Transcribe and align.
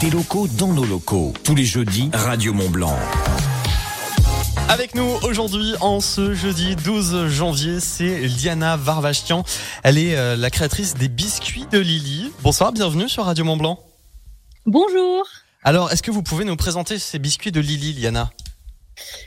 Des 0.00 0.10
locaux 0.10 0.48
dans 0.58 0.72
nos 0.72 0.84
locaux. 0.84 1.32
Tous 1.44 1.54
les 1.54 1.64
jeudis, 1.64 2.10
Radio 2.12 2.52
Mont 2.52 2.70
Blanc. 2.70 2.96
Avec 4.68 4.94
nous 4.94 5.08
aujourd'hui, 5.22 5.74
en 5.80 6.00
ce 6.00 6.34
jeudi 6.34 6.74
12 6.76 7.28
janvier, 7.28 7.78
c'est 7.78 8.26
Liana 8.26 8.76
Varvachian. 8.76 9.44
Elle 9.84 9.98
est 9.98 10.16
euh, 10.16 10.36
la 10.36 10.50
créatrice 10.50 10.94
des 10.94 11.08
biscuits 11.08 11.66
de 11.70 11.78
Lily. 11.78 12.32
Bonsoir, 12.42 12.72
bienvenue 12.72 13.08
sur 13.08 13.24
Radio 13.24 13.44
Mont 13.44 13.56
Blanc. 13.56 13.78
Bonjour. 14.66 15.26
Alors, 15.62 15.92
est-ce 15.92 16.02
que 16.02 16.10
vous 16.10 16.22
pouvez 16.22 16.44
nous 16.44 16.56
présenter 16.56 16.98
ces 16.98 17.18
biscuits 17.18 17.52
de 17.52 17.60
Lily, 17.60 17.92
Liana? 17.92 18.30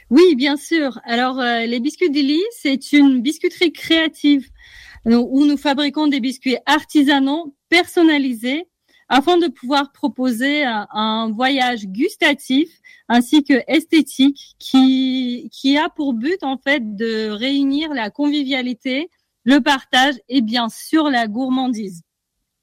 Oui, 0.10 0.36
bien 0.36 0.58
sûr. 0.58 1.00
Alors, 1.06 1.40
euh, 1.40 1.66
les 1.66 1.80
biscuits 1.80 2.10
de 2.10 2.16
Lily, 2.16 2.42
c'est 2.62 2.94
une 2.94 3.22
biscuiterie 3.22 3.72
créative 3.72 4.50
où 5.06 5.46
nous 5.46 5.58
fabriquons 5.58 6.08
des 6.08 6.20
biscuits 6.20 6.58
artisanaux 6.66 7.56
personnalisés 7.70 8.68
afin 9.10 9.38
de 9.38 9.48
pouvoir 9.48 9.92
proposer 9.92 10.64
un, 10.66 11.32
voyage 11.32 11.86
gustatif 11.86 12.70
ainsi 13.08 13.44
que 13.44 13.62
esthétique 13.68 14.56
qui, 14.58 15.50
qui 15.52 15.78
a 15.78 15.90
pour 15.90 16.14
but 16.14 16.44
en 16.44 16.58
fait 16.58 16.96
de 16.96 17.30
réunir 17.30 17.94
la 17.94 18.10
convivialité, 18.10 19.10
le 19.44 19.60
partage 19.60 20.16
et 20.30 20.42
bien 20.42 20.70
sûr 20.70 21.10
la 21.10 21.28
gourmandise. 21.28 22.02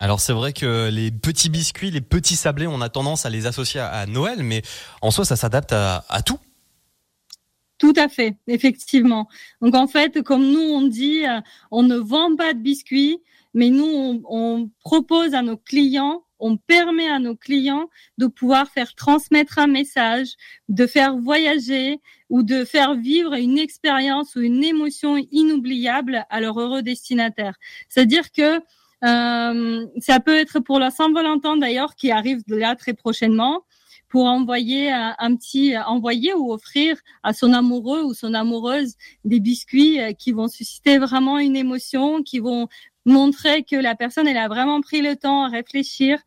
Alors 0.01 0.21
c'est 0.21 0.33
vrai 0.33 0.53
que 0.53 0.91
les 0.91 1.13
petits 1.13 1.49
biscuits, 1.49 1.93
les 1.93 2.01
petits 2.01 2.35
sablés, 2.35 2.67
on 2.67 2.81
a 2.81 2.89
tendance 2.89 3.25
à 3.25 3.31
les 3.31 3.47
associer 3.47 3.81
à 3.81 4.07
Noël, 4.07 4.43
mais 4.43 4.63
en 5.01 5.13
soi 5.13 5.25
ça 5.25 5.37
s'adapte 5.37 5.73
à, 5.73 6.05
à 6.09 6.23
tout. 6.23 6.39
Tout 7.83 7.95
à 7.97 8.09
fait, 8.09 8.37
effectivement. 8.47 9.29
Donc 9.61 9.75
en 9.75 9.89
fait, 9.89 10.23
comme 10.23 10.49
nous 10.49 10.61
on 10.61 10.83
dit, 10.83 11.27
euh, 11.27 11.41
on 11.73 11.83
ne 11.83 11.97
vend 11.97 12.37
pas 12.37 12.55
de 12.55 12.61
biscuits, 12.61 13.19
mais 13.55 13.71
nous 13.71 14.23
on, 14.25 14.71
propose 14.85 15.35
à 15.35 15.43
nos 15.43 15.57
clients, 15.57 16.23
on 16.43 16.57
permet 16.57 17.09
à 17.09 17.19
nos 17.19 17.37
clients 17.37 17.89
de 18.19 18.27
pouvoir 18.27 18.69
faire 18.69 18.95
transmettre 18.95 19.59
un 19.59 19.69
message, 19.69 20.35
de 20.69 20.87
faire 20.87 21.17
voyager 21.17 22.01
ou 22.29 22.43
de 22.43 22.65
faire 22.65 22.95
vivre 22.95 23.35
une 23.35 23.59
expérience 23.59 24.35
ou 24.35 24.41
une 24.41 24.65
émotion 24.65 25.17
inoubliable 25.31 26.27
à 26.29 26.41
leur 26.41 26.59
heureux 26.59 26.83
destinataire. 26.83 27.55
C'est-à-dire 27.89 28.33
que 28.33 28.61
euh, 29.05 29.87
ça 29.99 30.21
peut 30.21 30.37
être 30.37 30.61
pour 30.61 30.79
la 30.79 30.91
Saint-Valentin 30.91 31.57
d'ailleurs 31.57 31.95
qui 31.95 32.11
arrive 32.11 32.43
là 32.49 32.77
très 32.77 32.93
prochainement 32.93 33.65
pour 34.09 34.27
envoyer 34.27 34.93
un, 34.93 35.37
petit 35.37 35.75
envoyer 35.79 36.35
ou 36.35 36.53
offrir 36.53 36.99
à 37.23 37.33
son 37.33 37.55
amoureux 37.55 38.03
ou 38.03 38.13
son 38.13 38.35
amoureuse 38.35 38.95
des 39.25 39.41
biscuits 39.41 40.01
euh, 40.01 40.13
qui 40.13 40.33
vont 40.33 40.49
susciter 40.49 40.99
vraiment 40.99 41.39
une 41.39 41.57
émotion, 41.57 42.23
qui 42.23 42.39
vont 42.39 42.69
montrer 43.07 43.65
que 43.65 43.77
la 43.77 43.95
personne 43.95 44.29
elle 44.29 44.37
a 44.37 44.49
vraiment 44.49 44.83
pris 44.83 45.01
le 45.01 45.17
temps 45.17 45.45
à 45.45 45.49
réfléchir, 45.49 46.19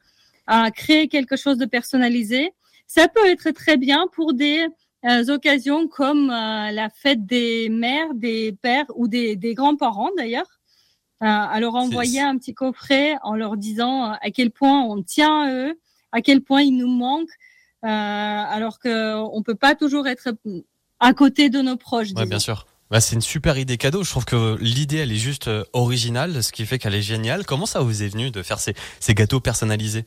à 0.47 0.71
créer 0.71 1.07
quelque 1.07 1.35
chose 1.35 1.57
de 1.57 1.65
personnalisé. 1.65 2.51
Ça 2.87 3.07
peut 3.07 3.25
être 3.27 3.51
très 3.51 3.77
bien 3.77 4.07
pour 4.13 4.33
des 4.33 4.65
euh, 5.05 5.27
occasions 5.29 5.87
comme 5.87 6.29
euh, 6.29 6.71
la 6.71 6.89
fête 6.89 7.25
des 7.25 7.69
mères, 7.69 8.13
des 8.13 8.55
pères 8.61 8.85
ou 8.95 9.07
des, 9.07 9.35
des 9.35 9.53
grands-parents 9.53 10.11
d'ailleurs. 10.17 10.47
Euh, 11.23 11.27
à 11.27 11.61
leur 11.61 11.75
envoyer 11.75 12.19
un 12.19 12.37
petit 12.37 12.53
coffret 12.53 13.15
en 13.23 13.35
leur 13.35 13.55
disant 13.55 14.11
à 14.11 14.31
quel 14.31 14.51
point 14.51 14.81
on 14.83 15.01
tient 15.01 15.43
à 15.43 15.53
eux, 15.53 15.79
à 16.11 16.21
quel 16.21 16.41
point 16.41 16.61
ils 16.61 16.75
nous 16.75 16.89
manquent, 16.89 17.29
euh, 17.85 17.87
alors 17.87 18.79
qu'on 18.79 19.41
peut 19.41 19.55
pas 19.55 19.75
toujours 19.75 20.09
être 20.09 20.35
à 20.99 21.13
côté 21.13 21.49
de 21.49 21.61
nos 21.61 21.77
proches. 21.77 22.09
Oui, 22.17 22.27
bien 22.27 22.37
sûr. 22.37 22.67
Bah, 22.91 22.99
c'est 22.99 23.15
une 23.15 23.21
super 23.21 23.57
idée 23.57 23.77
cadeau. 23.77 24.03
Je 24.03 24.09
trouve 24.09 24.25
que 24.25 24.57
l'idée, 24.59 24.97
elle 24.97 25.11
est 25.13 25.15
juste 25.15 25.47
euh, 25.47 25.63
originale, 25.71 26.43
ce 26.43 26.51
qui 26.51 26.65
fait 26.65 26.79
qu'elle 26.79 26.95
est 26.95 27.01
géniale. 27.01 27.45
Comment 27.45 27.65
ça 27.65 27.79
vous 27.79 28.03
est 28.03 28.09
venu 28.09 28.29
de 28.29 28.43
faire 28.43 28.59
ces, 28.59 28.75
ces 28.99 29.13
gâteaux 29.13 29.39
personnalisés? 29.39 30.05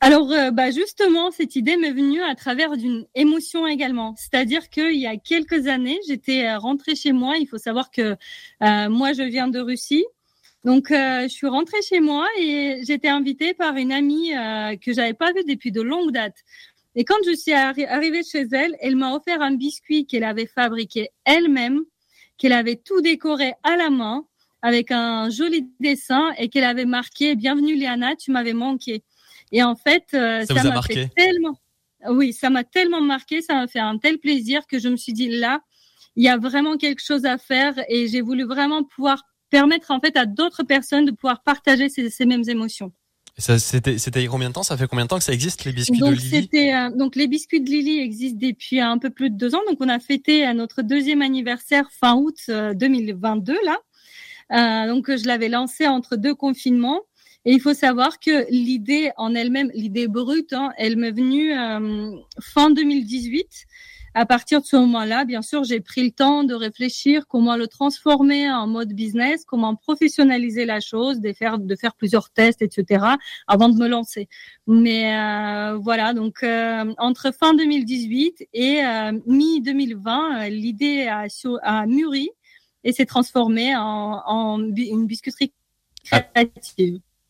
Alors, 0.00 0.30
euh, 0.32 0.50
bah 0.50 0.70
justement, 0.70 1.30
cette 1.30 1.56
idée 1.56 1.76
m'est 1.76 1.92
venue 1.92 2.22
à 2.22 2.34
travers 2.34 2.76
d'une 2.76 3.06
émotion 3.14 3.66
également. 3.66 4.14
C'est-à-dire 4.16 4.68
qu'il 4.70 4.96
y 4.96 5.06
a 5.06 5.16
quelques 5.16 5.66
années, 5.66 5.98
j'étais 6.08 6.54
rentrée 6.56 6.94
chez 6.94 7.12
moi. 7.12 7.36
Il 7.38 7.46
faut 7.46 7.58
savoir 7.58 7.90
que 7.90 8.16
euh, 8.62 8.88
moi, 8.88 9.12
je 9.12 9.22
viens 9.22 9.48
de 9.48 9.60
Russie. 9.60 10.04
Donc, 10.64 10.86
je 10.90 11.28
suis 11.28 11.46
rentrée 11.46 11.82
chez 11.82 12.00
moi 12.00 12.26
et 12.38 12.80
j'étais 12.86 13.08
invitée 13.08 13.52
par 13.52 13.76
une 13.76 13.92
amie 13.92 14.30
que 14.80 14.94
j'avais 14.94 15.12
pas 15.12 15.30
vue 15.32 15.44
depuis 15.46 15.72
de 15.72 15.82
longues 15.82 16.10
dates. 16.10 16.42
Et 16.94 17.04
quand 17.04 17.18
je 17.26 17.36
suis 17.36 17.52
arrivée 17.52 18.22
chez 18.22 18.46
elle, 18.50 18.74
elle 18.80 18.96
m'a 18.96 19.14
offert 19.14 19.42
un 19.42 19.56
biscuit 19.56 20.06
qu'elle 20.06 20.24
avait 20.24 20.46
fabriqué 20.46 21.10
elle-même, 21.26 21.82
qu'elle 22.38 22.52
avait 22.52 22.76
tout 22.76 23.02
décoré 23.02 23.52
à 23.62 23.76
la 23.76 23.90
main, 23.90 24.24
avec 24.62 24.90
un 24.90 25.28
joli 25.28 25.68
dessin 25.80 26.32
et 26.38 26.48
qu'elle 26.48 26.64
avait 26.64 26.86
marqué 26.86 27.36
Bienvenue 27.36 27.76
Liana, 27.76 28.16
tu 28.16 28.30
m'avais 28.30 28.54
manqué. 28.54 29.02
Et 29.54 29.62
en 29.62 29.76
fait, 29.76 30.04
euh, 30.14 30.44
ça 30.44 30.64
m'a 30.64 30.82
fait 30.82 31.08
tellement, 31.16 31.56
oui, 32.08 32.32
ça 32.32 32.50
m'a 32.50 32.64
tellement 32.64 33.00
marqué, 33.00 33.40
ça 33.40 33.54
m'a 33.54 33.68
fait 33.68 33.78
un 33.78 33.98
tel 33.98 34.18
plaisir 34.18 34.66
que 34.66 34.80
je 34.80 34.88
me 34.88 34.96
suis 34.96 35.12
dit 35.12 35.28
là, 35.28 35.60
il 36.16 36.24
y 36.24 36.28
a 36.28 36.36
vraiment 36.36 36.76
quelque 36.76 37.00
chose 37.00 37.24
à 37.24 37.38
faire 37.38 37.74
et 37.88 38.08
j'ai 38.08 38.20
voulu 38.20 38.44
vraiment 38.44 38.82
pouvoir 38.82 39.22
permettre 39.50 39.92
en 39.92 40.00
fait 40.00 40.16
à 40.16 40.26
d'autres 40.26 40.64
personnes 40.64 41.04
de 41.04 41.12
pouvoir 41.12 41.44
partager 41.44 41.88
ces, 41.88 42.10
ces 42.10 42.26
mêmes 42.26 42.42
émotions. 42.48 42.92
C'était 43.36 43.94
il 43.94 44.22
y 44.22 44.26
a 44.26 44.28
combien 44.28 44.48
de 44.48 44.54
temps? 44.54 44.64
Ça 44.64 44.76
fait 44.76 44.88
combien 44.88 45.04
de 45.04 45.08
temps 45.08 45.18
que 45.18 45.24
ça 45.24 45.32
existe 45.32 45.64
les 45.64 45.72
biscuits 45.72 45.98
donc, 46.00 46.14
de 46.14 46.20
Lily 46.20 46.72
euh, 46.72 46.90
Donc 46.90 47.14
les 47.14 47.28
biscuits 47.28 47.60
de 47.60 47.70
Lily 47.70 48.00
existent 48.00 48.38
depuis 48.40 48.80
un 48.80 48.98
peu 48.98 49.10
plus 49.10 49.30
de 49.30 49.36
deux 49.36 49.54
ans. 49.54 49.60
Donc 49.68 49.78
on 49.80 49.88
a 49.88 50.00
fêté 50.00 50.44
à 50.44 50.52
notre 50.52 50.82
deuxième 50.82 51.22
anniversaire 51.22 51.88
fin 51.92 52.14
août 52.14 52.36
2022 52.48 53.52
euh, 53.52 53.56
là. 53.64 53.78
Euh, 54.52 54.88
donc 54.92 55.06
je 55.08 55.26
l'avais 55.26 55.48
lancé 55.48 55.86
entre 55.86 56.16
deux 56.16 56.34
confinements. 56.34 57.00
Et 57.44 57.52
il 57.52 57.60
faut 57.60 57.74
savoir 57.74 58.18
que 58.20 58.50
l'idée 58.50 59.10
en 59.16 59.34
elle-même, 59.34 59.70
l'idée 59.74 60.08
brute, 60.08 60.52
hein, 60.52 60.72
elle 60.78 60.96
m'est 60.96 61.10
venue 61.10 61.52
euh, 61.52 62.16
fin 62.40 62.70
2018 62.70 63.66
à 64.14 64.26
partir 64.26 64.60
de 64.60 64.66
ce 64.66 64.76
moment-là, 64.76 65.24
bien 65.24 65.42
sûr, 65.42 65.64
j'ai 65.64 65.80
pris 65.80 66.04
le 66.04 66.12
temps 66.12 66.44
de 66.44 66.54
réfléchir 66.54 67.26
comment 67.26 67.56
le 67.56 67.66
transformer 67.66 68.48
en 68.48 68.68
mode 68.68 68.92
business, 68.92 69.44
comment 69.44 69.74
professionnaliser 69.74 70.64
la 70.64 70.78
chose, 70.78 71.20
de 71.20 71.32
faire, 71.32 71.58
de 71.58 71.74
faire 71.74 71.94
plusieurs 71.96 72.30
tests, 72.30 72.62
etc., 72.62 73.04
avant 73.48 73.68
de 73.68 73.76
me 73.76 73.88
lancer. 73.88 74.28
Mais 74.68 75.16
euh, 75.16 75.76
voilà, 75.78 76.14
donc 76.14 76.44
euh, 76.44 76.94
entre 76.98 77.32
fin 77.34 77.54
2018 77.54 78.48
et 78.52 78.84
euh, 78.84 79.12
mi 79.26 79.60
2020, 79.60 80.48
l'idée 80.48 81.08
a, 81.08 81.26
a, 81.62 81.86
mûri 81.86 82.30
et 82.84 82.92
s'est 82.92 83.06
transformée 83.06 83.74
en, 83.74 84.22
en, 84.26 84.60
une 84.76 85.06
biscuiterie 85.06 85.52
ah. 86.12 86.22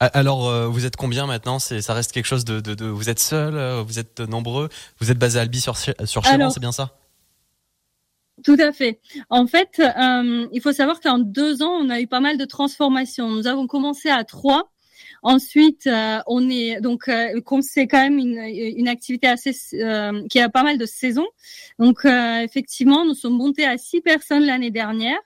Alors, 0.00 0.48
euh, 0.48 0.66
vous 0.66 0.86
êtes 0.86 0.96
combien 0.96 1.26
maintenant? 1.26 1.58
C'est, 1.58 1.80
ça 1.80 1.94
reste 1.94 2.12
quelque 2.12 2.26
chose 2.26 2.44
de, 2.44 2.60
de, 2.60 2.74
de 2.74 2.84
vous 2.86 3.08
êtes 3.08 3.20
seul, 3.20 3.56
euh, 3.56 3.82
vous 3.82 3.98
êtes 3.98 4.20
nombreux, 4.20 4.68
vous 4.98 5.10
êtes 5.10 5.18
basé 5.18 5.38
à 5.38 5.42
Albi 5.42 5.60
sur 5.60 5.76
sur 5.78 6.26
c'est 6.26 6.60
bien 6.60 6.72
ça? 6.72 6.98
Tout 8.44 8.56
à 8.58 8.72
fait. 8.72 9.00
En 9.30 9.46
fait, 9.46 9.80
euh, 9.80 10.48
il 10.52 10.60
faut 10.60 10.72
savoir 10.72 11.00
qu'en 11.00 11.18
deux 11.18 11.62
ans, 11.62 11.70
on 11.80 11.88
a 11.90 12.00
eu 12.00 12.08
pas 12.08 12.20
mal 12.20 12.36
de 12.36 12.44
transformations. 12.44 13.30
Nous 13.30 13.46
avons 13.46 13.66
commencé 13.68 14.10
à 14.10 14.24
trois. 14.24 14.72
Ensuite, 15.22 15.88
on 16.26 16.50
est 16.50 16.80
donc 16.82 17.08
c'est 17.62 17.86
quand 17.86 18.02
même 18.02 18.18
une, 18.18 18.38
une 18.38 18.88
activité 18.88 19.28
assez 19.28 19.52
qui 20.28 20.40
a 20.40 20.48
pas 20.50 20.62
mal 20.64 20.76
de 20.76 20.84
saisons. 20.84 21.28
Donc 21.78 22.04
effectivement, 22.04 23.06
nous 23.06 23.14
sommes 23.14 23.36
montés 23.36 23.64
à 23.64 23.78
six 23.78 24.02
personnes 24.02 24.44
l'année 24.44 24.70
dernière. 24.70 25.18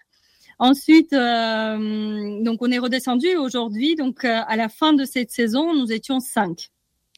Ensuite, 0.59 1.13
euh, 1.13 2.43
donc 2.43 2.59
on 2.61 2.71
est 2.71 2.79
redescendu 2.79 3.37
aujourd'hui. 3.37 3.95
Donc 3.95 4.25
euh, 4.25 4.41
à 4.47 4.57
la 4.57 4.69
fin 4.69 4.93
de 4.93 5.05
cette 5.05 5.31
saison, 5.31 5.75
nous 5.75 5.93
étions 5.93 6.21
cinq. 6.21 6.71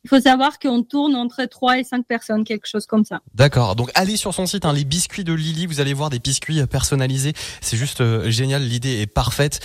Il 0.04 0.08
faut 0.08 0.20
savoir 0.20 0.58
qu'on 0.58 0.82
tourne 0.82 1.14
entre 1.14 1.44
trois 1.44 1.78
et 1.78 1.84
cinq 1.84 2.06
personnes, 2.06 2.44
quelque 2.44 2.66
chose 2.66 2.86
comme 2.86 3.04
ça. 3.04 3.20
D'accord. 3.34 3.76
Donc 3.76 3.90
allez 3.94 4.16
sur 4.16 4.32
son 4.32 4.46
site, 4.46 4.64
hein, 4.64 4.72
les 4.72 4.84
biscuits 4.84 5.24
de 5.24 5.34
Lily, 5.34 5.66
vous 5.66 5.80
allez 5.80 5.92
voir 5.92 6.08
des 6.08 6.18
biscuits 6.18 6.64
personnalisés. 6.66 7.34
C'est 7.60 7.76
juste 7.76 8.00
euh, 8.00 8.30
génial, 8.30 8.62
l'idée 8.62 9.00
est 9.00 9.06
parfaite. 9.06 9.60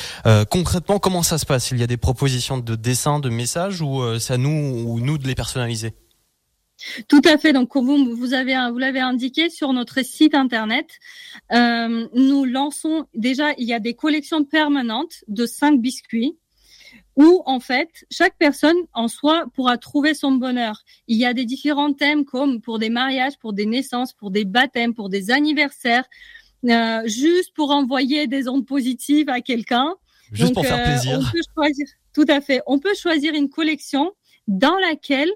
concrètement, 0.50 1.00
comment 1.00 1.24
ça 1.24 1.38
se 1.38 1.46
passe? 1.46 1.72
Il 1.72 1.80
y 1.80 1.84
a 1.84 1.88
des 1.88 1.98
propositions 1.98 2.58
de 2.58 2.76
dessins, 2.76 3.20
de 3.20 3.30
messages, 3.30 3.82
ou 3.82 4.02
c'est 4.20 4.34
à 4.34 4.38
nous 4.38 4.84
ou 4.86 5.00
nous 5.00 5.18
de 5.18 5.28
les 5.28 5.36
personnaliser? 5.36 5.94
Tout 7.08 7.22
à 7.26 7.38
fait. 7.38 7.54
Donc, 7.54 7.70
comme 7.70 7.86
vous, 7.86 8.16
vous 8.16 8.34
avez, 8.34 8.56
vous 8.72 8.78
l'avez 8.78 9.00
indiqué 9.00 9.50
sur 9.50 9.74
notre 9.74 10.04
site 10.04 10.36
internet, 10.36 10.88
euh, 11.52 12.08
nous 12.14 12.46
lançons 12.46 13.06
déjà. 13.14 13.54
Il 13.58 13.68
y 13.68 13.74
a 13.74 13.80
des 13.80 13.94
collections 13.94 14.44
permanentes 14.44 15.24
de 15.28 15.46
cinq 15.46 15.80
biscuits 15.80 16.38
où 17.18 17.42
en 17.46 17.60
fait 17.60 17.90
chaque 18.12 18.38
personne 18.38 18.76
en 18.94 19.08
soi 19.08 19.46
pourra 19.54 19.78
trouver 19.78 20.14
son 20.14 20.34
bonheur. 20.34 20.84
Il 21.08 21.18
y 21.18 21.26
a 21.26 21.34
des 21.34 21.46
différents 21.46 21.94
thèmes 21.94 22.26
comme 22.26 22.62
pour 22.62 22.80
des 22.80 22.90
mariages, 22.90 23.38
pour 23.40 23.54
des 23.54 23.66
naissances, 23.66 24.14
pour 24.14 24.32
des 24.32 24.46
baptêmes, 24.46 24.94
pour 24.94 25.10
des 25.10 25.32
anniversaires, 25.32 26.06
euh, 26.66 27.02
juste 27.06 27.54
pour 27.56 27.72
envoyer 27.72 28.28
des 28.28 28.48
ondes 28.48 28.66
positives 28.66 29.30
à 29.30 29.42
quelqu'un. 29.42 29.94
Juste 30.32 30.54
pour 30.54 30.66
faire 30.66 30.80
euh, 30.80 30.84
plaisir. 30.84 31.20
On 31.20 31.32
peut 31.32 31.42
choisir, 31.54 31.88
tout 32.14 32.26
à 32.28 32.42
fait. 32.42 32.62
On 32.66 32.80
peut 32.80 32.96
choisir 32.96 33.34
une 33.34 33.50
collection 33.50 34.12
dans 34.48 34.78
laquelle 34.80 35.32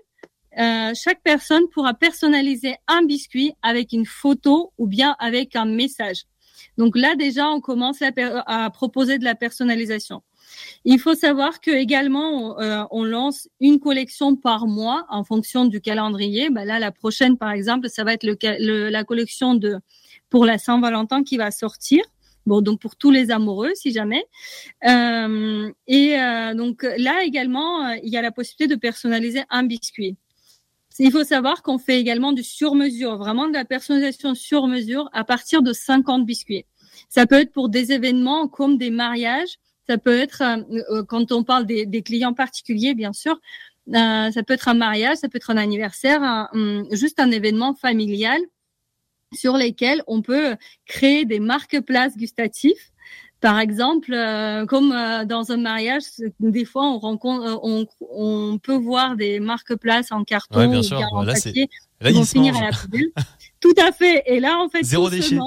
euh, 0.58 0.94
chaque 0.96 1.22
personne 1.24 1.64
pourra 1.70 1.94
personnaliser 1.94 2.76
un 2.88 3.04
biscuit 3.04 3.54
avec 3.62 3.94
une 3.94 4.06
photo 4.06 4.74
ou 4.78 4.88
bien 4.88 5.16
avec 5.20 5.56
un 5.56 5.66
message. 5.66 6.24
Donc 6.78 6.98
là 6.98 7.16
déjà, 7.16 7.50
on 7.50 7.62
commence 7.62 8.02
à, 8.02 8.70
proposer 8.72 9.18
de 9.18 9.24
la 9.24 9.36
personnalisation. 9.36 10.22
Il 10.84 11.00
faut 11.00 11.14
savoir 11.14 11.62
que 11.62 11.72
également 11.72 12.58
on, 12.92 13.04
lance 13.04 13.48
une 13.60 13.80
collection 13.80 14.36
par 14.36 14.66
mois 14.66 15.06
en 15.10 15.24
fonction 15.24 15.66
du 15.66 15.80
calendrier. 15.80 16.50
Bah 16.50 16.66
là, 16.66 16.80
la 16.80 16.92
prochaine, 16.92 17.38
par 17.38 17.52
exemple, 17.52 17.90
ça 17.90 18.04
va 18.04 18.14
être 18.14 18.24
le, 18.24 18.90
la 18.90 19.04
collection 19.04 19.56
de 19.56 19.78
pour 20.30 20.46
la 20.46 20.58
Saint-Valentin 20.58 21.24
qui 21.24 21.38
va 21.38 21.52
sortir. 21.52 22.04
Bon, 22.46 22.62
donc 22.62 22.80
pour 22.80 22.96
tous 22.96 23.12
les 23.12 23.32
amoureux, 23.32 23.72
si 23.76 23.92
jamais. 23.92 24.26
Euh, 24.88 25.72
et 25.88 26.20
euh, 26.20 26.54
donc 26.56 26.84
là 26.98 27.24
également, 27.24 27.86
euh, 27.86 27.96
il 28.04 28.10
y 28.10 28.18
a 28.18 28.22
la 28.22 28.32
possibilité 28.32 28.74
de 28.74 28.80
personnaliser 28.80 29.44
un 29.50 29.64
biscuit. 29.64 30.18
Il 31.00 31.12
faut 31.12 31.24
savoir 31.24 31.64
qu'on 31.64 31.78
fait 31.78 32.00
également 32.00 32.34
du 32.34 32.44
sur-mesure, 32.44 33.18
vraiment 33.18 33.48
de 33.48 33.54
la 33.54 33.64
personnalisation 33.64 34.36
sur-mesure 34.36 35.10
à 35.14 35.24
partir 35.24 35.62
de 35.62 35.72
50 35.72 36.26
biscuits. 36.26 36.66
Ça 37.08 37.26
peut 37.26 37.40
être 37.40 37.54
pour 37.54 37.70
des 37.70 37.94
événements 37.94 38.48
comme 38.48 38.78
des 38.78 38.90
mariages. 38.90 39.58
Ça 39.88 39.98
peut 39.98 40.18
être, 40.18 40.44
quand 41.08 41.32
on 41.32 41.44
parle 41.44 41.66
des, 41.66 42.04
clients 42.04 42.34
particuliers, 42.34 42.94
bien 42.94 43.14
sûr, 43.14 43.40
ça 43.92 44.44
peut 44.46 44.54
être 44.54 44.68
un 44.68 44.74
mariage, 44.74 45.18
ça 45.18 45.30
peut 45.30 45.38
être 45.38 45.50
un 45.50 45.58
anniversaire, 45.58 46.50
juste 46.92 47.20
un 47.20 47.32
événement 47.32 47.74
familial 47.74 48.40
sur 49.34 49.58
lesquels 49.58 50.04
on 50.08 50.22
peut 50.22 50.56
créer 50.86 51.26
des 51.26 51.40
marque-places 51.40 52.18
gustatifs. 52.18 52.92
Par 53.42 53.60
exemple, 53.60 54.14
euh, 54.14 54.66
comme 54.66 54.92
euh, 54.92 55.24
dans 55.24 55.52
un 55.52 55.58
mariage, 55.58 56.04
des 56.42 56.66
fois 56.66 56.86
on 56.86 57.00
rencontre, 57.00 57.46
euh, 57.46 57.58
on, 57.64 57.88
on 58.12 58.58
peut 58.58 58.76
voir 58.76 59.16
des 59.16 59.40
marque-places 59.40 60.12
en 60.12 60.26
carton 60.26 60.68
ou 60.68 60.82
bien 60.82 60.82
en 61.12 61.26
papier 61.26 61.70
qui 62.04 62.12
vont 62.12 62.26
finir 62.26 62.58
à 62.58 62.72
la 62.72 62.72
poubelle. 62.72 63.12
Tout 63.62 63.74
à 63.78 63.94
fait. 63.94 64.24
Et 64.26 64.40
là, 64.42 64.60
en 64.60 64.68
fait, 64.68 64.84
Zéro 64.84 65.10
déchet. 65.10 65.38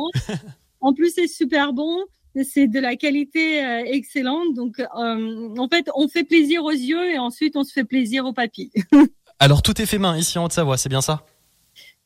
en 0.80 0.94
plus, 0.94 1.12
c'est 1.14 1.28
super 1.28 1.72
bon. 1.72 1.98
C'est 2.44 2.66
de 2.66 2.80
la 2.80 2.96
qualité 2.96 3.60
excellente. 3.86 4.54
Donc, 4.54 4.82
en 4.94 5.68
fait, 5.70 5.90
on 5.94 6.08
fait 6.08 6.24
plaisir 6.24 6.64
aux 6.64 6.70
yeux 6.70 7.10
et 7.10 7.18
ensuite 7.18 7.56
on 7.56 7.64
se 7.64 7.72
fait 7.72 7.84
plaisir 7.84 8.24
au 8.24 8.32
papy. 8.32 8.70
Alors, 9.38 9.60
tout 9.60 9.80
est 9.82 9.86
fait 9.86 9.98
main 9.98 10.16
ici 10.16 10.38
en 10.38 10.44
Haute-Savoie, 10.44 10.78
c'est 10.78 10.88
bien 10.88 11.02
ça? 11.02 11.26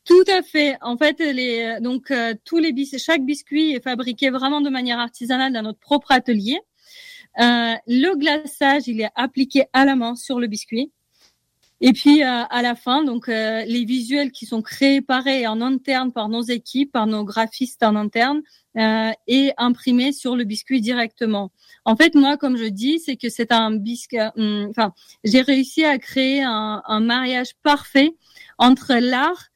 Tout 0.07 0.23
à 0.29 0.41
fait. 0.41 0.77
En 0.81 0.97
fait, 0.97 1.19
les, 1.19 1.79
donc 1.81 2.11
euh, 2.11 2.33
tous 2.45 2.59
les 2.59 2.71
bis 2.71 2.97
chaque 2.97 3.25
biscuit 3.25 3.73
est 3.73 3.83
fabriqué 3.83 4.29
vraiment 4.29 4.61
de 4.61 4.69
manière 4.69 4.99
artisanale 4.99 5.51
dans 5.51 5.63
notre 5.63 5.79
propre 5.79 6.13
atelier. 6.13 6.59
Euh, 7.39 7.75
le 7.87 8.15
glaçage, 8.15 8.87
il 8.87 9.01
est 9.01 9.11
appliqué 9.15 9.65
à 9.73 9.83
la 9.83 9.95
main 9.95 10.15
sur 10.15 10.39
le 10.39 10.47
biscuit. 10.47 10.91
Et 11.81 11.91
puis 11.91 12.23
euh, 12.23 12.43
à 12.49 12.61
la 12.61 12.73
fin, 12.73 13.03
donc 13.03 13.27
euh, 13.27 13.63
les 13.65 13.83
visuels 13.83 14.31
qui 14.31 14.47
sont 14.47 14.63
créés 14.63 15.01
pareil 15.01 15.45
en 15.45 15.61
interne 15.61 16.11
par 16.13 16.29
nos 16.29 16.41
équipes, 16.41 16.91
par 16.91 17.05
nos 17.05 17.23
graphistes 17.23 17.83
en 17.83 17.95
interne, 17.95 18.41
et 19.27 19.53
imprimés 19.57 20.11
sur 20.11 20.35
le 20.35 20.43
biscuit 20.43 20.81
directement. 20.81 21.51
En 21.83 21.95
fait, 21.95 22.13
moi, 22.13 22.37
comme 22.37 22.57
je 22.57 22.65
dis, 22.65 22.99
c'est 22.99 23.15
que 23.15 23.27
c'est 23.27 23.51
un 23.51 23.71
biscuit. 23.71 24.19
Hum, 24.35 24.67
enfin, 24.69 24.93
j'ai 25.23 25.41
réussi 25.41 25.83
à 25.83 25.97
créer 25.97 26.43
un, 26.43 26.83
un 26.85 26.99
mariage 26.99 27.55
parfait 27.63 28.11
entre 28.59 28.93
l'art 28.93 29.49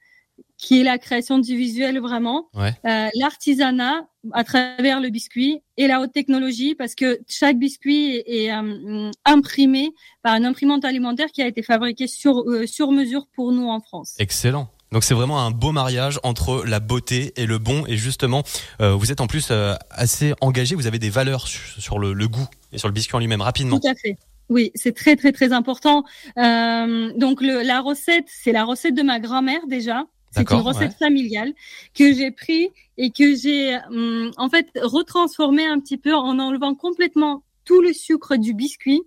qui 0.62 0.80
est 0.80 0.84
la 0.84 1.00
création 1.00 1.40
du 1.40 1.58
visuel 1.58 2.00
vraiment, 2.00 2.48
euh, 2.56 3.08
l'artisanat 3.16 4.06
à 4.32 4.44
travers 4.44 5.02
le 5.02 5.10
biscuit 5.10 5.60
et 5.76 5.88
la 5.88 6.00
haute 6.00 6.14
technologie 6.14 6.76
parce 6.76 6.94
que 6.94 7.20
chaque 7.28 7.58
biscuit 7.58 8.22
est, 8.28 8.54
euh, 8.54 9.10
imprimé 9.26 9.90
par 10.22 10.36
une 10.36 10.46
imprimante 10.46 10.86
alimentaire 10.86 11.30
qui 11.34 11.42
a 11.42 11.48
été 11.48 11.64
fabriquée 11.64 12.06
sur 12.06 12.44
euh, 12.48 12.68
sur 12.68 12.92
mesure 12.92 13.26
pour 13.36 13.52
nous 13.52 13.68
en 13.68 13.82
France. 13.82 14.14
Excellent. 14.20 14.70
Donc 14.92 15.04
c'est 15.04 15.16
vraiment 15.16 15.40
un 15.40 15.50
beau 15.50 15.72
mariage 15.72 16.20
entre 16.22 16.64
la 16.68 16.80
beauté 16.80 17.34
et 17.38 17.48
le 17.48 17.58
bon 17.58 17.84
et 17.88 17.98
justement 17.98 18.44
vous 18.80 19.12
êtes 19.12 19.22
en 19.22 19.28
plus 19.28 19.52
assez 19.90 20.34
engagé, 20.42 20.76
vous 20.76 20.86
avez 20.86 21.00
des 21.00 21.10
valeurs 21.10 21.48
sur 21.48 21.98
le, 21.98 22.12
le, 22.12 22.28
goût 22.28 22.48
et 22.74 22.78
sur 22.78 22.90
le 22.90 22.94
biscuit 22.94 23.16
en 23.16 23.20
lui-même 23.20 23.42
rapidement. 23.42 23.80
Tout 23.80 23.88
à 23.88 23.96
fait. 23.96 24.18
Oui, 24.50 24.70
c'est 24.76 24.94
très 24.94 25.16
très 25.16 25.32
très 25.32 25.54
important. 25.54 26.04
donc 26.36 27.42
le, 27.42 27.64
la 27.64 27.80
recette, 27.80 28.26
c'est 28.28 28.52
la 28.52 28.66
recette 28.66 28.94
de 28.94 29.02
ma 29.02 29.22
grand-mère 29.22 29.66
déjà. 29.66 30.04
C'est 30.32 30.50
une 30.50 30.62
recette 30.62 30.94
familiale 30.94 31.54
que 31.94 32.14
j'ai 32.14 32.32
pris 32.32 32.70
et 32.98 33.12
que 33.12 33.36
j'ai 33.36 33.78
hum, 33.90 34.32
en 34.38 34.50
fait 34.50 34.70
retransformé 34.82 35.66
un 35.66 35.80
petit 35.80 35.98
peu 35.98 36.14
en 36.14 36.40
enlevant 36.40 36.74
complètement 36.74 37.44
tout 37.66 37.82
le 37.82 37.94
sucre 37.94 38.38
du 38.38 38.54
biscuit. 38.54 39.02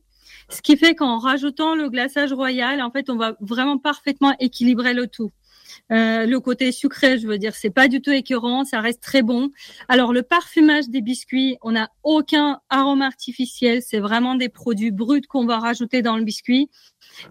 Ce 0.51 0.61
qui 0.61 0.77
fait 0.77 0.95
qu'en 0.95 1.19
rajoutant 1.19 1.75
le 1.75 1.89
glaçage 1.89 2.33
royal, 2.33 2.83
en 2.83 2.91
fait, 2.91 3.09
on 3.09 3.17
va 3.17 3.35
vraiment 3.41 3.79
parfaitement 3.79 4.35
équilibrer 4.39 4.93
le 4.93 5.07
tout. 5.07 5.33
Euh, 5.93 6.25
le 6.25 6.41
côté 6.41 6.73
sucré, 6.73 7.19
je 7.19 7.27
veux 7.27 7.37
dire, 7.37 7.55
c'est 7.55 7.71
pas 7.71 7.89
du 7.89 8.01
tout 8.01 8.11
écœurant, 8.11 8.65
ça 8.65 8.81
reste 8.81 9.03
très 9.03 9.23
bon. 9.23 9.51
Alors 9.89 10.15
le 10.15 10.23
parfumage 10.23 10.89
des 10.89 11.03
biscuits, 11.03 11.59
on 11.61 11.73
n'a 11.73 11.91
aucun 12.03 12.61
arôme 12.71 13.03
artificiel, 13.03 13.83
c'est 13.83 14.01
vraiment 14.01 14.35
des 14.35 14.49
produits 14.49 14.91
bruts 14.91 15.21
qu'on 15.29 15.45
va 15.45 15.59
rajouter 15.59 16.01
dans 16.01 16.17
le 16.17 16.25
biscuit. 16.25 16.71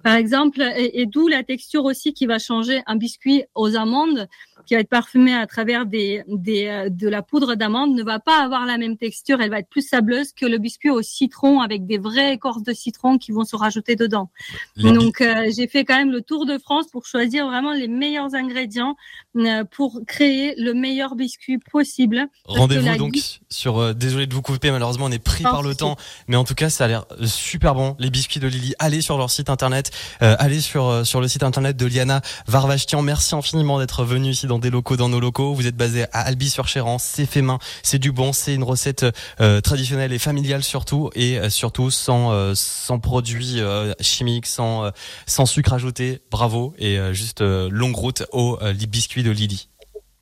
Par 0.04 0.16
exemple, 0.16 0.62
et, 0.78 1.06
d'où 1.08 1.28
la 1.28 1.44
texture 1.44 1.84
aussi 1.86 2.14
qui 2.14 2.28
va 2.28 2.38
changer 2.38 2.82
un 2.86 2.96
biscuit 2.96 3.44
aux 3.56 3.76
amandes 3.76 4.28
qui 4.66 4.76
va 4.76 4.82
être 4.82 4.90
parfumé 4.90 5.34
à 5.34 5.48
travers 5.48 5.86
des, 5.86 6.24
des 6.28 6.68
euh, 6.68 6.90
de 6.90 7.08
la 7.08 7.22
poudre 7.22 7.56
d'amande 7.56 7.96
ne 7.96 8.04
va 8.04 8.20
pas 8.20 8.44
avoir 8.44 8.66
la 8.66 8.78
même 8.78 8.98
texture, 8.98 9.42
elle 9.42 9.50
va 9.50 9.60
être 9.60 9.70
plus 9.70 9.88
sableuse 9.88 10.32
que 10.34 10.46
le 10.46 10.58
biscuit 10.58 10.90
au 10.90 11.02
citron 11.02 11.62
avec 11.62 11.86
des 11.86 11.98
vraies 11.98 12.34
écorces 12.34 12.64
de 12.64 12.74
citron 12.74 13.18
qui 13.18 13.32
vont 13.32 13.44
se 13.44 13.56
rajouter 13.56 13.96
dedans. 13.96 14.30
Donc 14.78 15.22
euh, 15.22 15.52
j'ai 15.56 15.68
fait 15.68 15.86
quand 15.86 15.96
même 15.96 16.12
le 16.12 16.22
tour 16.22 16.46
de 16.46 16.58
France 16.58 16.88
pour 16.92 17.06
choisir 17.06 17.48
vraiment 17.48 17.74
les 17.74 17.88
meilleurs 17.88 18.36
ingrédients 18.36 18.96
euh, 19.38 19.64
pour 19.64 20.02
créer 20.08 20.56
le 20.58 20.74
meilleur 20.74 21.16
biscuit 21.16 21.58
possible. 21.58 22.28
Rendez-vous 22.46 22.98
donc 22.98 23.16
sur 23.50 23.94
désolé 23.96 24.28
de 24.28 24.34
vous 24.34 24.42
couper 24.42 24.72
malheureusement 24.72 25.06
on 25.06 25.12
est 25.12 25.20
pris 25.24 25.44
par 25.44 25.62
le 25.62 25.76
temps 25.76 25.96
mais 26.28 26.36
en 26.36 26.44
tout 26.44 26.56
cas 26.56 26.70
ça 26.70 26.86
a 26.86 26.88
l'air 26.88 27.06
super 27.26 27.76
bon 27.76 27.96
les 28.00 28.10
biscuits 28.10 28.40
de 28.40 28.48
Lily 28.48 28.74
allez 28.80 29.02
sur 29.02 29.18
leur 29.18 29.30
site 29.30 29.50
internet 29.50 29.92
euh, 30.22 30.36
allez 30.40 30.62
sur 30.62 30.88
euh, 30.88 31.04
sur 31.04 31.22
le 31.22 31.28
site 31.28 31.44
internet 31.44 31.78
de 31.78 31.86
Liana 31.86 32.22
Varvachtian. 32.48 33.02
Merci 33.02 33.36
infiniment 33.36 33.80
d'être 33.80 34.04
venu 34.04 34.30
ici 34.30 34.48
dans 34.48 34.53
des 34.60 34.70
locaux, 34.70 34.98
dans 34.98 35.10
nos 35.10 35.20
locaux. 35.20 35.54
Vous 35.54 35.68
êtes 35.68 35.76
basé 35.76 36.06
à 36.12 36.22
Albi-sur-Chéran. 36.22 36.98
C'est 37.00 37.26
fait 37.26 37.42
main, 37.42 37.60
c'est 37.84 38.00
du 38.00 38.12
bon, 38.12 38.34
c'est 38.34 38.54
une 38.54 38.64
recette 38.64 39.06
euh, 39.40 39.62
traditionnelle 39.62 40.14
et 40.14 40.20
familiale 40.20 40.64
surtout, 40.64 41.10
et 41.16 41.50
surtout 41.50 41.92
sans 41.92 42.54
sans 42.56 43.00
produits 43.00 43.60
chimiques, 44.00 44.46
sans 44.46 44.92
sans 45.26 45.46
sucre 45.46 45.74
ajouté. 45.74 46.20
Bravo 46.32 46.74
et 46.78 46.98
juste 47.14 47.42
longue 47.42 47.96
route 47.96 48.24
au 48.32 48.58
biscuit 48.88 49.24
de 49.24 49.32
Lily. 49.32 49.70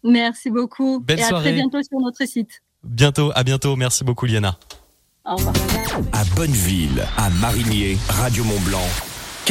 Merci 0.03 0.49
beaucoup. 0.49 0.99
Belle 0.99 1.19
et 1.19 1.23
à 1.23 1.29
très 1.29 1.53
bientôt 1.53 1.81
sur 1.83 1.99
notre 1.99 2.25
site. 2.27 2.61
Bientôt, 2.83 3.31
à 3.35 3.43
bientôt. 3.43 3.75
Merci 3.75 4.03
beaucoup, 4.03 4.25
Liana. 4.25 4.57
Au 5.25 5.35
revoir. 5.35 5.55
À 6.13 6.23
Bonneville, 6.35 7.05
à 7.17 7.29
Marinier, 7.29 7.97
Radio 8.09 8.43
Mont 8.43 8.59
Blanc. 8.61 8.87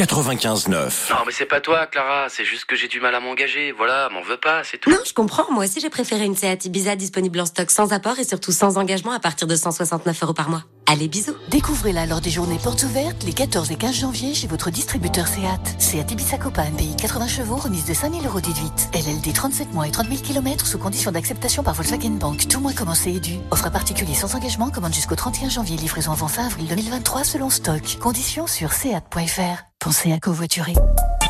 95.9. 0.01 1.11
Non, 1.11 1.17
mais 1.27 1.31
c'est 1.31 1.45
pas 1.45 1.61
toi, 1.61 1.85
Clara. 1.85 2.25
C'est 2.27 2.43
juste 2.43 2.65
que 2.65 2.75
j'ai 2.75 2.87
du 2.87 2.99
mal 2.99 3.13
à 3.13 3.19
m'engager. 3.19 3.71
Voilà, 3.71 4.09
m'en 4.09 4.23
veux 4.23 4.37
pas, 4.37 4.63
c'est 4.63 4.79
tout. 4.79 4.89
Non, 4.89 4.97
je 5.05 5.13
comprends. 5.13 5.51
Moi 5.51 5.65
aussi, 5.65 5.79
j'ai 5.79 5.91
préféré 5.91 6.25
une 6.25 6.35
Seat 6.35 6.65
Ibiza 6.65 6.95
disponible 6.95 7.39
en 7.39 7.45
stock 7.45 7.69
sans 7.69 7.93
apport 7.93 8.17
et 8.17 8.23
surtout 8.23 8.51
sans 8.51 8.79
engagement 8.79 9.11
à 9.11 9.19
partir 9.19 9.45
de 9.45 9.55
169 9.55 10.23
euros 10.23 10.33
par 10.33 10.49
mois. 10.49 10.63
Allez, 10.87 11.07
bisous. 11.07 11.35
Découvrez-la 11.49 12.07
lors 12.07 12.19
des 12.19 12.31
journées 12.31 12.57
portes 12.57 12.81
ouvertes 12.81 13.21
les 13.23 13.33
14 13.33 13.69
et 13.69 13.75
15 13.75 13.95
janvier 13.95 14.33
chez 14.33 14.47
votre 14.47 14.71
distributeur 14.71 15.27
Seat. 15.27 15.75
Seat 15.77 16.11
Ibiza 16.11 16.39
Copa 16.39 16.63
MPI 16.63 16.95
80 16.95 17.27
chevaux, 17.27 17.57
remise 17.57 17.85
de 17.85 17.93
5000 17.93 18.25
euros 18.25 18.41
déduite. 18.41 18.89
LLD 18.95 19.33
37 19.35 19.71
mois 19.71 19.87
et 19.87 19.91
30 19.91 20.07
000 20.07 20.21
km 20.23 20.65
sous 20.65 20.79
condition 20.79 21.11
d'acceptation 21.11 21.61
par 21.61 21.75
Volkswagen 21.75 22.17
Bank. 22.17 22.47
Tout 22.47 22.59
mois 22.59 22.73
commencé 22.73 23.11
et 23.11 23.19
dû. 23.19 23.35
Offre 23.51 23.69
particulier 23.69 24.15
sans 24.15 24.33
engagement, 24.33 24.71
commande 24.71 24.95
jusqu'au 24.95 25.15
31 25.15 25.49
janvier. 25.49 25.77
Livraison 25.77 26.11
avant 26.11 26.27
fin 26.27 26.47
avril 26.47 26.67
2023 26.67 27.23
selon 27.23 27.51
stock. 27.51 27.99
Conditions 28.01 28.47
sur 28.47 28.73
seat.fr. 28.73 29.70
Pensez 29.81 30.11
à 30.13 30.19
covoiturer. 30.19 30.75